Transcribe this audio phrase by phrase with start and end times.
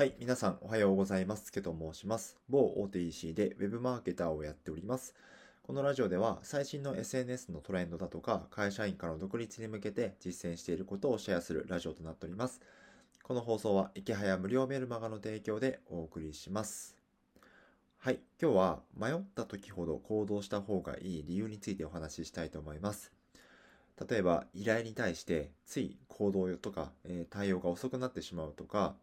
[0.00, 1.44] はい、皆さんおはようございます。
[1.44, 2.38] スケと申します。
[2.48, 5.14] 某大手 EC で Web マーケターをやっております。
[5.62, 12.62] このラジオでは最新の SNS のトレンドだとか会社員からの独立に向けて実践していることをシェアするラジオとなっております。
[13.22, 16.96] この放送は池早無料メルマガの提供でお送りします。
[17.98, 23.12] はい、今日は迷った時ほど行動した方がいい理由についてお話ししたいと思います。
[24.08, 28.94] 例えば依頼に対してつい行動とか、え、対応が遅くなってしまうとか、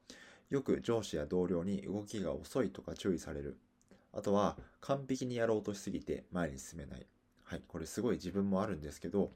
[0.50, 3.57] よく上司や同僚に動きが遅いとか注意される。
[4.14, 7.06] あとは、完璧にやろうとしすぎて前に進めない。
[7.43, 9.32] はい、これすごい自分もあるんですけど、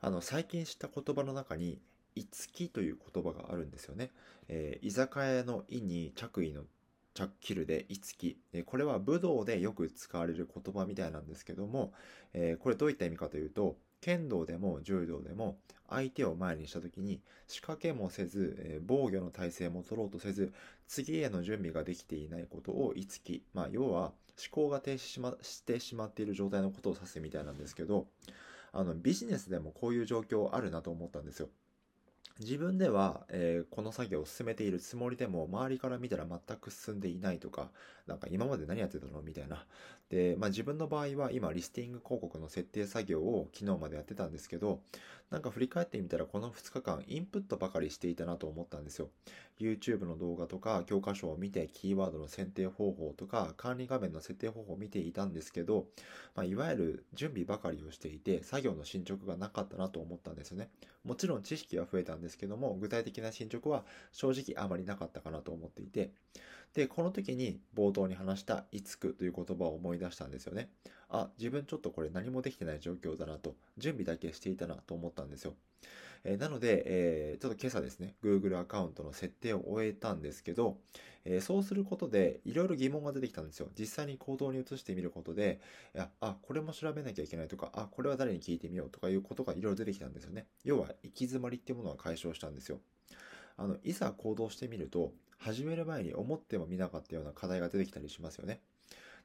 [0.00, 1.80] あの、最近知った言葉の中に、
[2.14, 4.10] いつきという言葉があるんですよね。
[4.48, 6.64] えー、居酒屋の意に着衣の
[7.14, 8.38] 着切るで、いつき。
[8.66, 11.92] これは武道でよく使われる言葉みたいなんですけども、
[12.32, 20.52] えー、これどういった意味かというと、剣道でも柔道でも相手を前にした時に仕掛けもせず、えー、防御の体制も取ろうとせず
[20.86, 24.12] 次への準備ができていないことをいつき、まあ、要は思
[24.50, 28.06] 考が停止し,、ま、してしまっている状態のことを指すみたいなんですけど
[28.72, 31.48] あのビジネスでもこういう状況あるなと思ったんですよ。
[32.40, 37.70] 自分では、えー、この作業を進めているつもりでも、周りから見たら全く進んでいないとか、
[38.06, 39.66] なんか今まで何やってたのみたいな。
[40.08, 44.80] で、まあ自分の場合は今、リスティング広告の設定作業を昨日までやってたんですけど、
[45.30, 49.10] なんか振り返ってみたらこの2日間、インプットばかりしていたなと思ったんですよ。
[49.58, 55.86] YouTube の動画とか、教科書を見て、キーワードの選定方法とか、管理画面の設定方法を見ていたんですけど、
[56.36, 60.70] まあ、いわゆる準備ばかりをしていて、作業の進捗がなかったなと思ったんですよね。
[61.04, 66.12] もちろん知識は増えたんですけども、具体的な進捗は正直あまりなかったかなと思っていて、
[66.74, 70.70] で、この時に冒頭に話したいつくという言葉を思い出したんですよね。
[71.08, 75.54] あ、自分ちょっとこれ何もできてない状況だなと、準備だけしていたなと思ったんですよ。
[76.24, 80.78] えー、なので、えー、ちょっと今朝ですね、Google アカウントの設定を終えたんですけど、
[81.24, 83.68] えー、そうすることでいろいろ疑問が出てきたんですよ。
[83.78, 85.60] 実際に行動に移してみることで、
[85.94, 90.46] いや、あ、これも調べなきゃいけないとか、あ、これは誰に聞いてみようとかいうことがいろいろ出てきたんですよね。
[90.64, 92.80] 要は、行き詰まりっていうものは解消したんですよ。
[93.56, 98.60] あの、いざ行動してみると、始める前に思ってもみなかったような課題が出てきたりしますよね。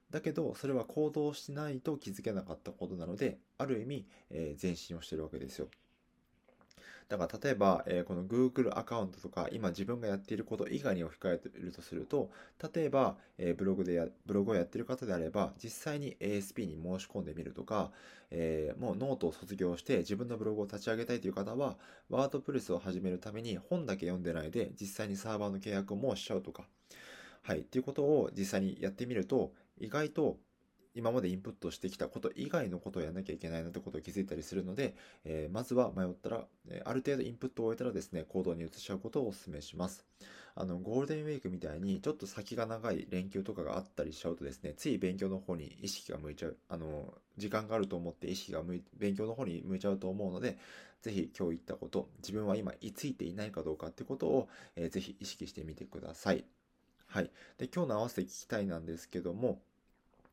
[0.10, 5.68] だけど、それは行動しないと気づけなかったことなので、ある意味、えー、前進をしてるわけですよ。
[7.10, 12.32] だから例えば、えー、この Google アカウントとか、今自分がやっていること以外に置き換えてるとすると、
[12.74, 17.92] 例えば、えー、ブログでや、ブログをやっている方であれば、実際に ASP に申し込んでみるとか、
[18.32, 21.78] えー、もうノートを卒業して自分のブログを立ち上げたいという方は、
[22.10, 26.68] WordPress を始めるために本だけ読んでないで、実際にサーバーの契約をもうしちゃうとか、
[27.44, 30.38] はい、っていうことを実際にやってみると、意外と
[30.96, 34.96] 今までインプットしてきたこと以外のことをやらなきゃいけないなってことを気づいたりするので、
[35.26, 40.06] えー、まずは迷ったら、えー、ある程度インプットを終えたらですね、行動に移しちゃうことをお勧めします。
[40.56, 50.58] あの、ゴールデンウィークみたいに、ちょっと先が長い連休とかがあったりしちゃうとですね、つい勉強の方に意識が向いちゃう、あの、時間があると思って意識が向い、勉強の方に向いちゃうと思うので、
[51.02, 56.46] ぜひ今日言ったこと、自分は今居ついていないかどうかってことを、えー、ぜひ意識してみてください。
[57.08, 57.32] はい。
[57.58, 59.62] で、今日の合わせて聞きたいなんですけども、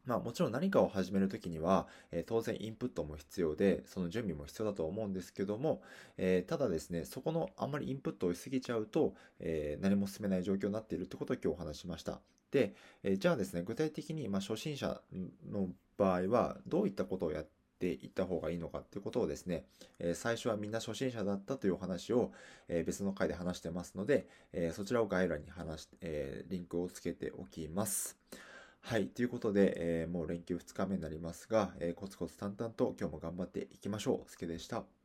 [0.07, 5.83] まあもちろん何かを始めるときには、えー、当然インプットも必要で、その準備も必要だと思うんですけども、
[6.17, 12.21] えー、ただですね、そこのあんまりインプットをしすぎちゃうと、えー、何も進めない状況になっているってことを今日お話しました。
[12.51, 15.01] で、えじゃあですね、具体的に、まあ、初心者
[15.49, 17.47] の場合はどういったことをやっ
[17.79, 19.65] ていった方がいいのかっていうことをですね、
[19.99, 22.33] え最初はみんな初心者だったというお話を、
[22.69, 28.19] え別の回で話してますので、えそちらを概要欄に話し、えリンクをつけておきます。
[28.83, 29.09] はい。
[29.09, 34.31] ということで、えー、もう連休2日目になりますが、えー、コツコツ淡々と今日も頑張っていきましょう。
[34.31, 35.00] すけでした。